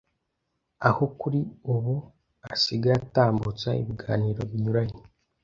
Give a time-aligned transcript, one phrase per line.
[0.87, 1.39] aho kuri
[1.73, 1.95] ubu
[2.53, 5.01] asigaye atambutsa ibiganiro binyuranye